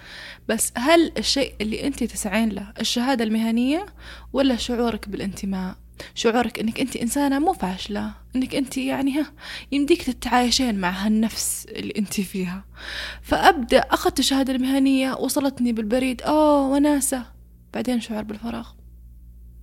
بس 0.49 0.73
هل 0.76 1.12
الشيء 1.19 1.54
اللي 1.61 1.87
أنت 1.87 2.04
تسعين 2.04 2.49
له 2.49 2.73
الشهادة 2.81 3.25
المهنية 3.25 3.87
ولا 4.33 4.57
شعورك 4.57 5.09
بالانتماء؟ 5.09 5.76
شعورك 6.14 6.59
إنك 6.59 6.81
أنت 6.81 6.97
إنسانة 6.97 7.38
مو 7.38 7.52
فاشلة. 7.52 8.11
إنك 8.37 8.54
أنت 8.54 8.78
يعني 8.78 9.21
ها 9.21 9.33
يمديك 9.73 10.02
تتعايشين 10.02 10.78
مع 10.78 10.90
هالنفس 10.90 11.66
اللي 11.69 11.95
أنت 11.99 12.21
فيها. 12.21 12.64
فأبدأ 13.23 13.78
أخذت 13.78 14.19
الشهادة 14.19 14.52
المهنية 14.52 15.14
وصلتني 15.14 15.73
بالبريد. 15.73 16.23
أوه 16.23 16.69
وناسة. 16.69 17.23
بعدين 17.75 18.00
شعور 18.00 18.23
بالفراغ. 18.23 18.69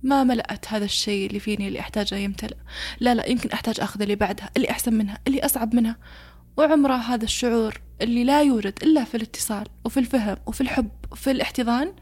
ما 0.02 0.24
ملأت 0.24 0.72
هذا 0.72 0.84
الشيء 0.84 1.26
اللي 1.26 1.40
فيني 1.40 1.68
اللي 1.68 1.80
أحتاجه 1.80 2.14
يمتلئ 2.14 2.56
لا 3.00 3.14
لا 3.14 3.26
يمكن 3.26 3.50
أحتاج 3.50 3.80
أخذ 3.80 4.02
اللي 4.02 4.14
بعدها 4.16 4.50
اللي 4.56 4.70
أحسن 4.70 4.94
منها 4.94 5.18
اللي 5.26 5.44
أصعب 5.44 5.74
منها. 5.74 5.96
وعمره 6.56 6.94
هذا 6.94 7.24
الشعور 7.24 7.80
اللي 8.02 8.24
لا 8.24 8.42
يوجد 8.42 8.74
إلا 8.82 9.04
في 9.04 9.16
الاتصال 9.16 9.66
وفي 9.84 10.00
الفهم 10.00 10.36
وفي 10.46 10.60
الحب 10.60 10.90
وفي 11.12 11.30
الاحتضان 11.30 11.92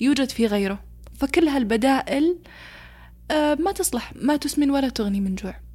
يوجد 0.00 0.28
في 0.28 0.46
غيره. 0.46 0.84
فكل 1.14 1.48
هالبدائل 1.48 2.38
آه، 3.30 3.54
ما 3.54 3.72
تصلح 3.72 4.12
ما 4.16 4.36
تسمن 4.36 4.70
ولا 4.70 4.88
تغني 4.88 5.20
من 5.20 5.34
جوع. 5.34 5.69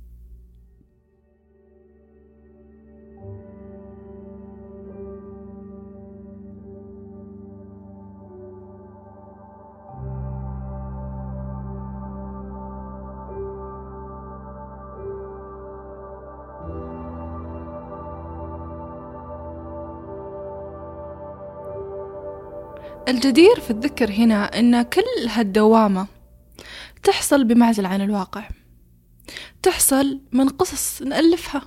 الجدير 23.07 23.59
في 23.59 23.69
الذكر 23.71 24.11
هنا 24.11 24.59
أن 24.59 24.81
كل 24.81 25.27
هالدوامة 25.29 26.07
تحصل 27.03 27.43
بمعزل 27.43 27.85
عن 27.85 28.01
الواقع. 28.01 28.49
تحصل 29.63 30.21
من 30.31 30.49
قصص 30.49 31.01
نألفها. 31.01 31.61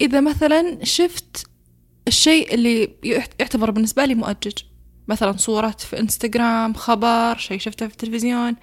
إذا 0.00 0.20
مثلا 0.20 0.84
شفت 0.84 1.46
الشيء 2.08 2.54
اللي 2.54 2.96
يعتبر 3.40 3.70
بالنسبة 3.70 4.04
لي 4.04 4.14
مؤجج. 4.14 4.52
مثلا 5.08 5.36
صورة 5.36 5.76
في 5.78 6.00
إنستغرام 6.00 6.74
خبر 6.74 7.36
شيء 7.36 7.58
شفته 7.58 7.86
في 7.86 7.92
التلفزيون. 7.92 8.56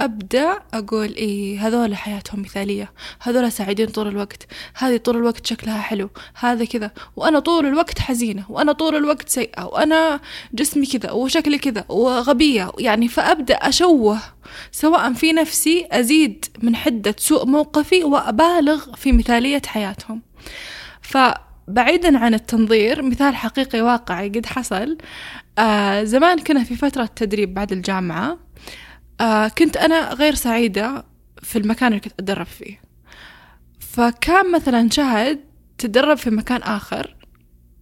أبدأ 0.00 0.58
أقول 0.74 1.08
إيه 1.08 1.66
هذول 1.66 1.96
حياتهم 1.96 2.40
مثالية. 2.40 2.92
هذول 3.20 3.52
سعيدين 3.52 3.86
طول 3.86 4.08
الوقت. 4.08 4.46
هذه 4.74 4.96
طول 4.96 5.16
الوقت 5.16 5.46
شكلها 5.46 5.80
حلو. 5.80 6.10
هذا 6.34 6.64
كذا. 6.64 6.90
وأنا 7.16 7.38
طول 7.38 7.66
الوقت 7.66 7.98
حزينة. 7.98 8.44
وأنا 8.48 8.72
طول 8.72 8.96
الوقت 8.96 9.28
سيئة. 9.28 9.64
وأنا 9.64 10.20
جسمي 10.54 10.86
كذا. 10.86 11.10
وشكلي 11.10 11.58
كذا. 11.58 11.84
وغبية. 11.88 12.72
يعني 12.78 13.08
فأبدأ 13.08 13.54
أشوه. 13.54 14.18
سواء 14.72 15.12
في 15.12 15.32
نفسي 15.32 15.86
أزيد 15.92 16.44
من 16.62 16.76
حدة 16.76 17.14
سوء 17.18 17.46
موقفي 17.46 18.04
وأبالغ 18.04 18.94
في 18.96 19.12
مثالية 19.12 19.62
حياتهم. 19.66 20.22
فبعيدا 21.02 22.18
عن 22.18 22.34
التنظير 22.34 23.02
مثال 23.02 23.36
حقيقي 23.36 23.80
واقعي 23.80 24.28
قد 24.28 24.46
حصل. 24.46 24.98
آه 25.58 26.04
زمان 26.04 26.38
كنا 26.38 26.64
في 26.64 26.76
فترة 26.76 27.10
تدريب 27.16 27.54
بعد 27.54 27.72
الجامعة. 27.72 28.49
آه 29.20 29.48
كنت 29.48 29.76
أنا 29.76 30.14
غير 30.14 30.34
سعيدة 30.34 31.04
في 31.42 31.58
المكان 31.58 31.88
اللي 31.88 32.00
كنت 32.00 32.12
أتدرب 32.12 32.46
فيه. 32.46 32.80
فكان 33.80 34.52
مثلا 34.52 34.90
شهد 34.90 35.40
تدرب 35.78 36.16
في 36.16 36.30
مكان 36.30 36.62
آخر 36.62 37.16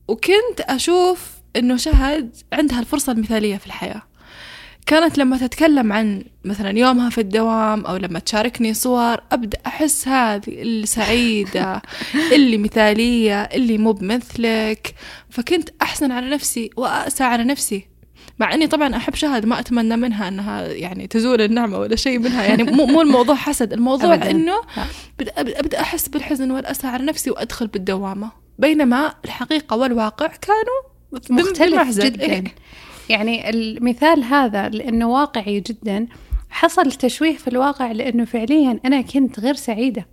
وكنت 0.08 0.60
أشوف 0.60 1.32
إنه 1.56 1.76
شهد 1.76 2.36
عندها 2.52 2.80
الفرصة 2.80 3.12
المثالية 3.12 3.56
في 3.56 3.66
الحياة. 3.66 4.02
كانت 4.86 5.18
لما 5.18 5.36
تتكلم 5.38 5.92
عن 5.92 6.24
مثلا 6.44 6.78
يومها 6.78 7.10
في 7.10 7.20
الدوام 7.20 7.86
أو 7.86 7.96
لما 7.96 8.18
تشاركني 8.18 8.74
صور 8.74 9.20
أبدأ 9.32 9.58
أحس 9.66 10.08
هذه 10.08 10.62
السعيدة 10.62 11.82
اللي 12.34 12.58
مثالية 12.58 13.42
اللي 13.42 13.78
مو 13.78 13.92
بمثلك. 13.92 14.94
فكنت 15.30 15.68
أحسن 15.82 16.12
على 16.12 16.30
نفسي 16.30 16.70
وأأسى 16.76 17.24
على 17.24 17.44
نفسي. 17.44 17.88
مع 18.38 18.54
إني 18.54 18.66
طبعا 18.66 18.96
أحب 18.96 19.14
شهد 19.14 19.46
ما 19.46 19.60
أتمنى 19.60 19.96
منها 19.96 20.28
إنها 20.28 20.66
يعني 20.66 21.06
تزول 21.06 21.40
النعمة 21.40 21.78
ولا 21.78 21.96
شيء 21.96 22.18
منها. 22.18 22.44
يعني 22.44 22.62
مو 22.62 22.86
مو 22.86 23.02
الموضوع 23.02 23.34
حسد 23.34 23.72
الموضوع 23.72 24.14
إنه 24.14 24.60
أبدأ 25.38 25.80
أحس 25.80 26.08
بالحزن 26.08 26.50
والاسى 26.50 26.86
على 26.86 27.04
نفسي 27.04 27.30
وأدخل 27.30 27.66
بالدوامة. 27.66 28.30
بينما 28.58 29.14
الحقيقة 29.24 29.76
والواقع 29.76 30.26
كانوا 30.26 31.40
مختلف 31.40 31.98
جدا. 31.98 32.22
إيه؟ 32.22 32.44
يعني 33.08 33.50
المثال 33.50 34.24
هذا 34.24 34.68
لأنه 34.68 35.08
واقعي 35.08 35.60
جدا. 35.60 36.06
حصل 36.50 36.92
تشويه 36.92 37.36
في 37.36 37.48
الواقع 37.48 37.92
لأنه 37.92 38.24
فعليا 38.24 38.80
أنا 38.84 39.00
كنت 39.00 39.40
غير 39.40 39.54
سعيدة. 39.54 40.06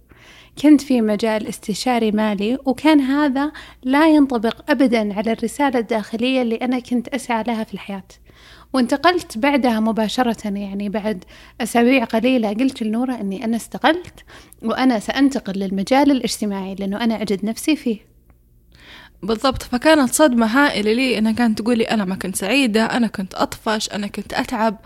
كنت 0.62 0.81
في 0.81 1.01
مجال 1.01 1.47
استشاري 1.47 2.12
مالي 2.12 2.57
وكان 2.65 3.01
هذا 3.01 3.51
لا 3.83 4.07
ينطبق 4.07 4.71
أبدا 4.71 5.13
على 5.13 5.31
الرسالة 5.31 5.79
الداخلية 5.79 6.41
اللي 6.41 6.55
أنا 6.55 6.79
كنت 6.79 7.07
أسعى 7.07 7.43
لها 7.43 7.63
في 7.63 7.74
الحياة. 7.74 8.03
وانتقلت 8.74 9.38
بعدها 9.38 9.79
مباشرة 9.79 10.47
يعني 10.57 10.89
بعد 10.89 11.24
أسابيع 11.62 12.03
قليلة 12.03 12.53
قلت 12.53 12.83
لنورة 12.83 13.13
أني 13.13 13.45
أنا 13.45 13.55
استقلت 13.55 14.24
وأنا 14.63 15.00
سأنتقل 15.00 15.59
للمجال 15.59 16.12
الاجتماعي 16.12 16.75
لأنه 16.75 17.03
أنا 17.03 17.21
أجد 17.21 17.45
نفسي 17.45 17.75
فيه. 17.75 17.97
بالضبط. 19.24 19.63
فكانت 19.63 20.13
صدمة 20.13 20.45
هائلة 20.45 20.93
لي. 20.93 21.17
أنها 21.17 21.31
كانت 21.31 21.62
تقولي 21.62 21.83
أنا 21.83 22.05
ما 22.05 22.15
كنت 22.15 22.35
سعيدة 22.35 22.85
أنا 22.85 23.07
كنت 23.07 23.35
أطفش 23.35 23.89
أنا 23.89 24.07
كنت 24.07 24.33
أتعب 24.33 24.77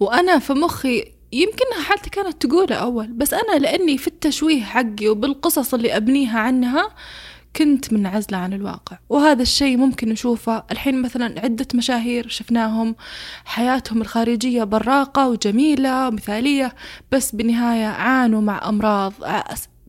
وأنا 0.00 0.38
في 0.38 0.52
مخي 0.52 1.13
يمكنها 1.34 1.82
حتى 1.82 2.10
كانت 2.10 2.46
تقوله 2.46 2.76
أول 2.76 3.06
بس 3.06 3.34
أنا 3.34 3.58
لأني 3.58 3.98
في 3.98 4.06
التشويه 4.06 4.62
حقي 4.62 5.08
وبالقصص 5.08 5.74
اللي 5.74 5.96
أبنيها 5.96 6.38
عنها 6.40 6.88
كنت 7.56 7.92
منعزلة 7.92 8.38
عن 8.38 8.52
الواقع. 8.52 8.98
وهذا 9.08 9.42
الشيء 9.42 9.76
ممكن 9.76 10.08
نشوفه 10.08 10.64
الحين 10.70 11.02
مثلا 11.02 11.40
عدة 11.40 11.66
مشاهير 11.74 12.28
شفناهم 12.28 12.96
حياتهم 13.44 14.00
الخارجية 14.00 14.64
براقة 14.64 15.28
وجميلة 15.28 16.08
ومثالية 16.08 16.74
بس 17.12 17.34
بالنهاية 17.34 17.86
عانوا 17.86 18.40
مع 18.40 18.68
أمراض 18.68 19.12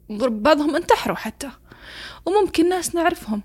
بعضهم 0.09 0.75
انتحروا 0.75 1.15
حتى. 1.15 1.49
وممكن 2.25 2.69
ناس 2.69 2.95
نعرفهم. 2.95 3.41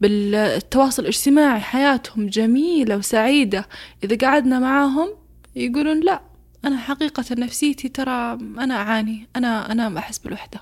بالتواصل 0.00 1.02
الاجتماعي 1.02 1.60
حياتهم 1.60 2.26
جميلة 2.26 2.96
وسعيدة. 2.96 3.68
إذا 4.04 4.16
قعدنا 4.28 4.58
معاهم 4.58 5.08
يقولون 5.56 6.00
لا 6.00 6.27
أنا 6.64 6.76
حقيقة 6.76 7.24
نفسيتي 7.38 7.88
ترى 7.88 8.32
أنا 8.58 8.74
أعاني 8.74 9.28
أنا 9.36 9.72
أنا 9.72 9.98
أحس 9.98 10.18
بالوحدة. 10.18 10.60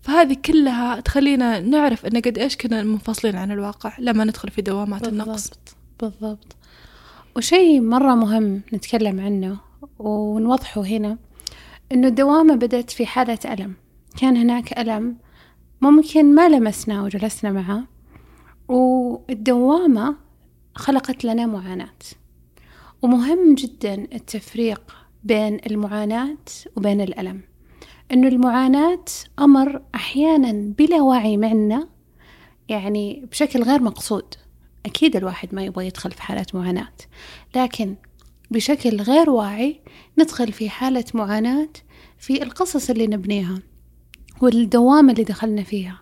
فهذه 0.00 0.36
كلها 0.44 1.00
تخلينا 1.00 1.60
نعرف 1.60 2.06
أن 2.06 2.20
قد 2.20 2.38
إيش 2.38 2.56
كنا 2.56 2.82
منفصلين 2.82 3.36
عن 3.36 3.50
الواقع 3.50 3.92
لما 3.98 4.24
ندخل 4.24 4.50
في 4.50 4.62
دوامات 4.62 5.00
بالضبط. 5.00 5.22
النقص. 5.22 5.50
بالضبط. 6.00 6.56
وشيء 7.36 7.80
مرة 7.80 8.14
مهم 8.14 8.62
نتكلم 8.72 9.20
عنه 9.20 9.56
ونوضحه 9.98 10.82
هنا 10.82 11.18
إنه 11.92 12.08
الدوامة 12.08 12.54
بدأت 12.54 12.90
في 12.90 13.06
حالة 13.06 13.38
ألم. 13.44 13.74
كان 14.20 14.36
هناك 14.36 14.78
ألم 14.78 15.16
ممكن 15.80 16.34
ما 16.34 16.48
لمسنا 16.48 17.02
وجلسنا 17.02 17.52
معه 17.52 17.84
والدوامة 18.68 20.16
خلقت 20.74 21.24
لنا 21.24 21.46
معاناة. 21.46 21.98
ومهم 23.02 23.54
جدا 23.54 23.94
التفريق 23.94 24.96
بين 25.24 25.60
المعاناة 25.66 26.36
وبين 26.76 27.00
الألم. 27.00 27.40
إنه 28.12 28.28
المعاناة 28.28 29.04
أمر 29.38 29.82
أحيانا 29.94 30.74
بلا 30.78 31.02
وعي 31.02 31.36
منا 31.36 31.88
يعني 32.68 33.26
بشكل 33.30 33.62
غير 33.62 33.82
مقصود. 33.82 34.34
أكيد 34.86 35.16
الواحد 35.16 35.54
ما 35.54 35.62
يبغى 35.64 35.86
يدخل 35.86 36.10
في 36.12 36.22
حالة 36.22 36.46
معاناة 36.54 36.92
لكن 37.56 37.94
بشكل 38.50 38.96
غير 38.96 39.30
واعي 39.30 39.80
ندخل 40.18 40.52
في 40.52 40.70
حالة 40.70 41.04
معاناة 41.14 41.68
في 42.18 42.42
القصص 42.42 42.90
اللي 42.90 43.06
نبنيها 43.06 43.58
والدوامة 44.40 45.12
اللي 45.12 45.24
دخلنا 45.24 45.62
فيها. 45.62 46.00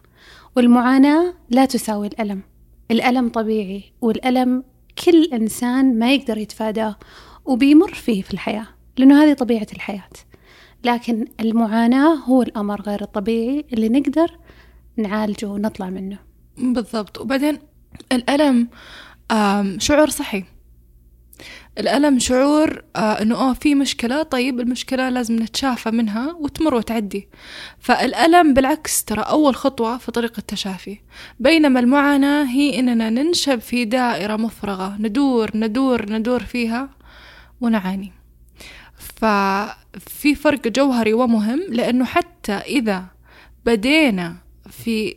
والمعاناة 0.56 1.34
لا 1.50 1.64
تساوي 1.64 2.06
الألم. 2.06 2.42
الألم 2.90 3.28
طبيعي 3.28 3.82
والألم 4.00 4.64
كل 5.04 5.24
إنسان 5.32 5.98
ما 5.98 6.14
يقدر 6.14 6.38
يتفاداه 6.38 6.96
وبيمر 7.44 7.94
فيه 7.94 8.22
في 8.22 8.34
الحياة. 8.34 8.66
لأنه 8.96 9.24
هذه 9.24 9.32
طبيعة 9.32 9.66
الحياة. 9.72 10.10
لكن 10.84 11.26
المعاناة 11.40 12.14
هو 12.14 12.42
الأمر 12.42 12.80
غير 12.80 13.02
الطبيعي 13.02 13.64
اللي 13.72 13.88
نقدر 13.88 14.30
نعالجه 14.96 15.46
ونطلع 15.46 15.90
منه. 15.90 16.18
بالضبط. 16.58 17.20
وبعدين 17.20 17.58
الألم 18.12 18.68
شعور 19.78 20.10
صحي. 20.10 20.44
الألم 21.78 22.18
شعور 22.18 22.84
آه 22.96 23.22
إنه 23.22 23.34
آه 23.34 23.52
في 23.52 23.74
مشكلة 23.74 24.22
طيب 24.22 24.60
المشكلة 24.60 25.08
لازم 25.08 25.42
نتشافى 25.42 25.90
منها 25.90 26.32
وتمر 26.32 26.74
وتعدي. 26.74 27.28
فالألم 27.78 28.54
بالعكس 28.54 29.04
ترى 29.04 29.20
أول 29.20 29.56
خطوة 29.56 29.98
في 29.98 30.12
طريق 30.12 30.32
التشافي. 30.38 30.98
بينما 31.40 31.80
المعاناة 31.80 32.44
هي 32.44 32.78
إننا 32.78 33.10
ننشب 33.10 33.58
في 33.58 33.84
دائرة 33.84 34.36
مفرغة. 34.36 34.96
ندور 35.00 35.50
ندور 35.54 36.12
ندور 36.12 36.42
فيها 36.42 36.90
ونعاني. 37.60 38.12
ففي 39.16 40.34
فرق 40.34 40.68
جوهري 40.68 41.12
ومهم 41.12 41.60
لأنه 41.68 42.04
حتى 42.04 42.52
إذا 42.52 43.04
بدينا 43.66 44.36
في 44.70 45.16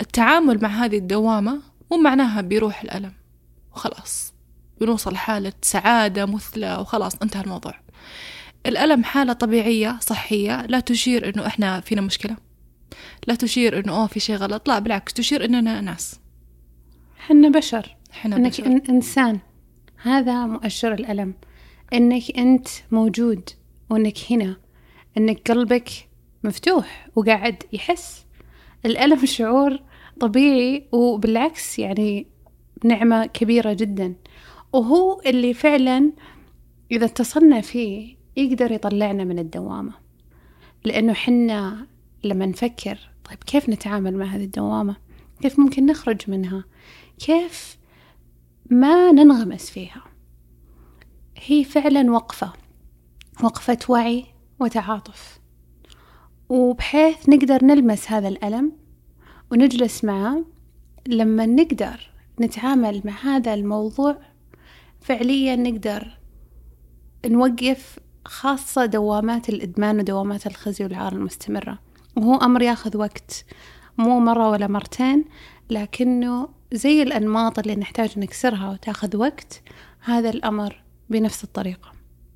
التعامل 0.00 0.62
مع 0.62 0.68
هذه 0.68 0.98
الدوامة 0.98 1.60
مو 1.90 1.96
معناها 1.98 2.40
بيروح 2.40 2.82
الألم. 2.82 3.12
وخلاص. 3.72 4.34
بنوصل 4.80 5.12
لحالة 5.12 5.52
سعادة 5.62 6.26
مثلى 6.26 6.76
وخلاص 6.76 7.14
انتهى 7.22 7.42
الموضوع. 7.42 7.74
الألم 8.66 9.04
حالة 9.04 9.32
طبيعية 9.32 9.98
صحية 10.00 10.66
لا 10.66 10.80
تشير 10.80 11.28
إنه 11.34 11.46
إحنا 11.46 11.80
فينا 11.80 12.00
مشكلة. 12.00 12.36
لا 13.26 13.34
تشير 13.34 13.78
إنه 13.78 13.92
أوه 13.96 14.06
في 14.06 14.20
شيء 14.20 14.36
غلط. 14.36 14.68
لا 14.68 14.78
بالعكس 14.78 15.12
تشير 15.12 15.44
إننا 15.44 15.80
ناس. 15.80 16.20
حنا 17.18 17.48
بشر. 17.48 17.96
حنا 18.12 18.36
إنك 18.36 18.50
بشر. 18.50 18.64
إن- 18.64 18.90
إنسان. 18.90 19.38
هذا 20.02 20.46
مؤشر 20.46 20.94
الألم. 20.94 21.34
إنك 21.94 22.38
أنت 22.38 22.68
موجود 22.90 23.50
وإنك 23.90 24.18
هنا 24.30 24.56
إنك 25.16 25.50
قلبك 25.50 25.90
مفتوح 26.44 27.08
وقاعد 27.16 27.62
يحس. 27.72 28.26
الألم 28.86 29.26
شعور 29.36 29.80
طبيعي 30.20 30.86
وبالعكس 30.92 31.78
يعني 31.78 32.26
نعمة 32.84 33.26
كبيرة 33.26 33.72
جدا. 33.72 34.14
وهو 34.72 35.20
اللي 35.26 35.54
فعلا 35.54 36.12
إذا 36.92 37.04
اتصلنا 37.04 37.60
فيه 37.60 38.16
يقدر 38.36 38.72
يطلعنا 38.72 39.24
من 39.24 39.38
الدوامة. 39.38 39.92
لأنه 40.84 41.12
حنا 41.12 41.86
لما 42.24 42.46
نفكر 42.46 42.98
طيب 43.24 43.38
كيف 43.46 43.68
نتعامل 43.68 44.16
مع 44.16 44.24
هذه 44.24 44.44
الدوامة؟ 44.44 44.96
كيف 45.42 45.58
ممكن 45.58 45.86
نخرج 45.86 46.30
منها؟ 46.30 46.64
كيف 47.18 47.78
ما 48.70 49.12
ننغمس 49.12 49.70
فيها؟ 49.70 50.13
هي 51.38 51.64
فعلا 51.64 52.10
وقفة 52.10 52.52
وقفة 53.42 53.78
وعي 53.88 54.24
وتعاطف. 54.60 55.38
وبحيث 56.48 57.28
نقدر 57.28 57.64
نلمس 57.64 58.10
هذا 58.10 58.28
الألم 58.28 58.72
ونجلس 59.52 60.04
معه 60.04 60.44
لما 61.06 61.46
نقدر 61.46 62.10
نتعامل 62.40 63.02
مع 63.04 63.12
هذا 63.22 63.54
الموضوع 63.54 64.16
فعليا 65.00 65.56
نقدر 65.56 66.18
نوقف 67.26 67.98
خاصة 68.24 68.86
دوامات 68.86 69.48
الإدمان 69.48 69.98
ودوامات 69.98 70.46
الخزي 70.46 70.84
والعار 70.84 71.12
المستمرة. 71.12 71.78
وهو 72.16 72.34
أمر 72.34 72.62
ياخذ 72.62 72.96
وقت 72.96 73.44
مو 73.98 74.20
مرة 74.20 74.50
ولا 74.50 74.66
مرتين 74.66 75.24
لكنه 75.70 76.48
زي 76.72 77.02
الأنماط 77.02 77.58
اللي 77.58 77.76
نحتاج 77.76 78.18
نكسرها 78.18 78.70
وتاخذ 78.70 79.16
وقت 79.16 79.62
هذا 80.00 80.30
الأمر 80.30 80.83
بنفس 81.10 81.44
الطريقة. 81.44 81.92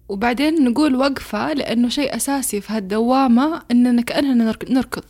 وبعدين 0.09 0.64
نقول 0.64 0.96
وقفة 0.96 1.52
لأنه 1.52 1.88
شيء 1.88 2.16
أساسي 2.16 2.61
في 2.61 2.72
هالدوامة 2.72 3.62
إننا 3.70 4.02
كأننا 4.02 4.44
نرك- 4.44 4.70
نركض. 4.70 5.02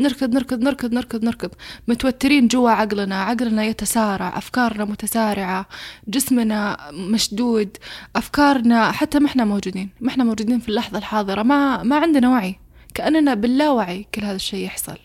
نركض 0.00 0.34
نركض 0.34 0.62
نركض 0.62 0.92
نركض 0.94 1.24
نركض. 1.24 1.50
متوترين 1.88 2.48
جوا 2.48 2.70
عقلنا 2.70 3.22
عقلنا 3.22 3.64
يتسارع 3.64 4.38
أفكارنا 4.38 4.84
متسارعة 4.84 5.66
جسمنا 6.08 6.76
مشدود 6.92 7.76
أفكارنا 8.16 8.92
حتى 8.92 9.18
ما 9.18 9.26
إحنا 9.26 9.44
موجودين. 9.44 9.90
ما 10.00 10.08
إحنا 10.08 10.24
موجودين 10.24 10.58
في 10.60 10.68
اللحظة 10.68 10.98
الحاضرة. 10.98 11.42
ما 11.42 11.82
ما 11.82 11.96
عندنا 11.98 12.28
وعي. 12.30 12.56
كأننا 12.94 13.34
باللاوعي 13.34 14.06
كل 14.14 14.24
هذا 14.24 14.36
الشيء 14.36 14.64
يحصل. 14.64 14.98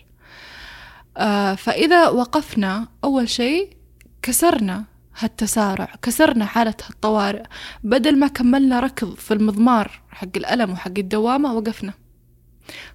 آه 1.16 1.54
فإذا 1.54 2.08
وقفنا 2.08 2.88
أول 3.04 3.28
شيء 3.28 3.68
كسرنا 4.22 4.84
هالتسارع. 5.18 5.94
كسرنا 6.02 6.44
حالة 6.44 6.74
الطوارئ 6.90 7.42
بدل 7.84 8.18
ما 8.18 8.26
كملنا 8.26 8.80
ركض 8.80 9.14
في 9.14 9.34
المضمار 9.34 10.00
حق 10.10 10.36
الألم 10.36 10.70
وحق 10.70 10.98
الدوامة 10.98 11.54
وقفنا. 11.54 11.92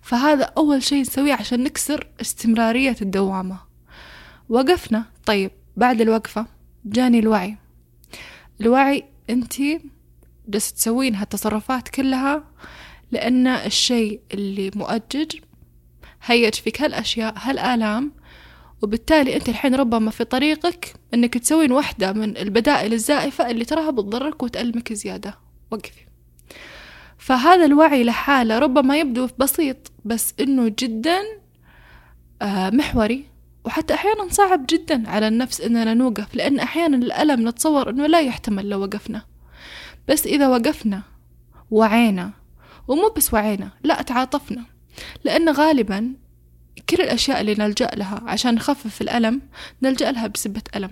فهذا 0.02 0.44
أول 0.58 0.84
شيء 0.84 1.02
نسويه 1.02 1.34
عشان 1.34 1.64
نكسر 1.64 2.08
استمرارية 2.22 2.96
الدوامة. 3.02 3.60
وقفنا. 4.50 5.06
طيب 5.26 5.52
بعد 5.78 6.02
الوقفة 6.02 6.46
جاني 6.86 7.20
الوعي. 7.20 7.58
الوعي 8.62 9.04
انتي 9.30 9.82
جالسة 10.48 10.76
تسوين 10.76 11.16
هالتصرفات 11.16 11.90
كلها 11.90 12.44
لأن 13.12 13.48
الشيء 13.48 14.22
اللي 14.34 14.72
مؤجج 14.76 15.36
هيج 16.26 16.54
فيك 16.54 16.82
هالأشياء 16.82 17.34
هالآلام 17.38 18.12
وبالتالي 18.82 19.36
أنت 19.36 19.50
الحين 19.50 19.76
ربما 19.76 20.12
في 20.12 20.24
طريقك 20.24 20.94
أنك 21.14 21.38
تسوين 21.38 21.72
واحدة 21.72 22.14
من 22.14 22.38
البدائل 22.38 22.94
الزائفة 22.94 23.52
اللي 23.52 23.66
تراها 23.66 23.92
بتضرك 23.92 24.44
وتألمك 24.44 24.94
زيادة. 24.94 25.38
وقفي. 25.72 26.08
فهذا 27.18 27.66
الوعي 27.66 28.04
لحاله 28.04 28.60
ربما 28.60 28.98
يبدو 28.98 29.28
بسيط 29.38 29.92
بس 30.06 30.34
إنه 30.40 30.76
جدا 30.80 31.20
آه، 32.42 32.70
محوري. 32.70 33.26
وحتى 33.66 33.94
أحيانا 33.94 34.28
صعب 34.30 34.66
جدا 34.70 35.10
على 35.10 35.28
النفس 35.28 35.62
إننا 35.62 35.94
نوقف 35.94 36.36
لأن 36.36 36.60
أحيانا 36.60 36.98
الألم 36.98 37.48
نتصور 37.48 37.90
إنه 37.90 38.08
لا 38.08 38.22
يحتمل 38.22 38.70
لو 38.70 38.82
وقفنا. 38.82 39.26
بس 40.08 40.26
إذا 40.26 40.48
وقفنا 40.48 41.02
وعينا 41.72 42.32
ومو 42.88 43.10
بس 43.18 43.34
وعينا 43.34 43.70
لا 43.84 44.02
تعاطفنا. 44.02 44.66
لأن 45.24 45.50
غالبا 45.50 46.14
كل 46.90 47.04
الأشياء 47.04 47.42
اللي 47.42 47.56
نلجأ 47.56 47.90
لها 47.96 48.22
عشان 48.28 48.56
نخفف 48.56 49.02
الألم 49.02 49.42
نلجأ 49.84 50.12
لها 50.12 50.28
بسبة 50.28 50.62
ألم. 50.76 50.92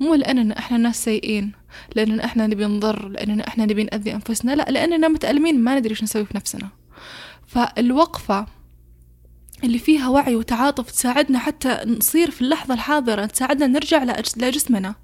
مو 0.00 0.14
لأننا 0.14 0.58
إحنا 0.58 0.78
ناس 0.78 1.04
سيئين 1.04 1.52
لأننا 1.94 2.24
إحنا 2.24 2.46
نبي 2.46 2.64
نضر 2.64 3.08
لأننا 3.08 3.48
إحنا 3.48 3.64
نبي 3.64 3.84
نأذي 3.84 4.14
أنفسنا 4.14 4.52
لا 4.52 4.70
لأننا 4.70 5.08
متألمين 5.08 5.60
ما 5.60 5.78
ندري 5.78 5.90
إيش 5.90 6.02
نسوي 6.02 6.24
في 6.24 6.36
نفسنا. 6.36 6.68
فالوقفة 7.46 8.46
اللي 9.64 9.78
فيها 9.78 10.08
وعي 10.08 10.36
وتعاطف 10.36 10.90
تساعدنا 10.90 11.38
حتى 11.38 11.80
نصير 11.86 12.30
في 12.30 12.40
اللحظة 12.42 12.74
الحاضرة 12.74 13.26
تساعدنا 13.26 13.66
نرجع 13.66 14.04
لجسمنا. 14.36 14.94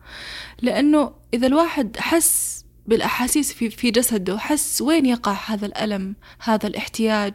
لأنه 0.63 1.13
إذا 1.35 1.47
الواحد 1.47 1.97
حس 1.97 2.62
بالأحاسيس 2.87 3.53
في, 3.53 3.71
في 3.71 3.91
جسده. 3.91 4.39
حس 4.39 4.83
وين 4.83 5.07
يقع 5.07 5.37
هذا 5.47 5.67
الألم 5.67 6.15
هذا 6.43 6.67
الاحتياج؟ 6.67 7.35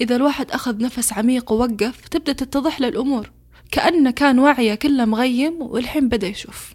إذا 0.00 0.16
الواحد 0.16 0.50
أخذ 0.50 0.82
نفس 0.82 1.12
عميق 1.12 1.52
ووقف 1.52 2.08
تبدأ 2.08 2.32
تتضح 2.32 2.80
له 2.80 2.88
الأمور. 2.88 3.30
كأنه 3.70 4.10
كان 4.10 4.38
وعيه 4.38 4.74
كله 4.74 5.04
مغيم 5.04 5.62
والحين 5.62 6.08
بدأ 6.08 6.26
يشوف. 6.26 6.74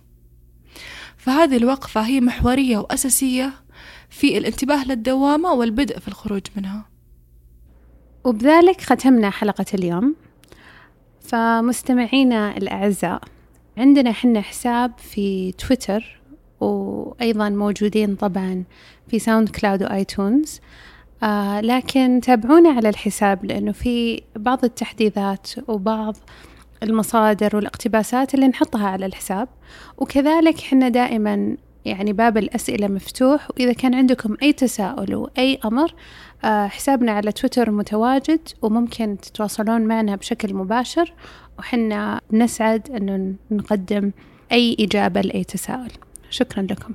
فهذه 1.18 1.58
الوقفة 1.58 2.02
هي 2.02 2.22
محورية 2.22 2.78
وأساسية 2.78 3.54
في 4.10 4.38
الانتباه 4.38 4.86
للدوامة 4.86 5.54
والبدء 5.54 6.00
في 6.00 6.08
الخروج 6.08 6.42
منها. 6.56 6.90
وبذلك 8.24 8.82
ختمنا 8.82 9.30
حلقة 9.30 9.66
اليوم. 9.74 10.16
فمستمعينا 11.22 12.58
الأعزاء 12.58 13.22
عندنا 13.78 14.12
حنا 14.12 14.42
حساب 14.42 14.92
في 14.98 15.52
تويتر 15.52 16.19
وأيضا 16.60 17.50
موجودين 17.50 18.16
طبعا 18.16 18.64
في 19.08 19.20
SoundCloud 19.20 19.50
و 19.50 19.84
iTunes. 19.84 20.60
آه 21.24 21.62
لكن 21.62 22.22
تابعونا 22.24 22.70
على 22.70 22.90
الحساب 22.90 23.46
لأنه 23.46 23.72
في 23.72 24.22
بعض 24.36 24.64
التحديثات 24.66 25.50
وبعض 25.68 26.18
المصادر 26.84 27.56
والاقتباسات 27.56 28.34
اللي 28.34 28.48
نحطها 28.48 28.88
على 28.88 29.06
الحساب. 29.06 29.48
وكذلك 29.98 30.60
حنا 30.60 30.90
دائما 30.90 31.58
يعني 31.86 32.14
باب 32.14 32.38
الأسئلة 32.38 32.88
مفتوح 32.88 33.48
وإذا 33.52 33.74
كان 33.74 33.96
عندكم 33.96 34.38
أي 34.44 34.54
تساؤل 34.54 35.16
وأي 35.16 35.60
أمر 35.66 35.94
آه، 36.44 36.68
حسابنا 36.68 37.12
على 37.12 37.32
تويتر 37.32 37.72
متواجد 37.72 38.40
وممكن 38.62 39.18
تتواصلون 39.22 39.82
معنا 39.82 40.16
بشكل 40.16 40.54
مباشر 40.54 41.14
وحنا 41.60 42.22
نسعد 42.32 42.90
أنه 42.92 43.36
نقدم 43.52 44.12
أي 44.52 44.78
إجابة 44.80 45.22
لأي 45.22 45.44
تساؤل. 45.44 45.92
شكرا 46.30 46.64
لكم. 46.64 46.94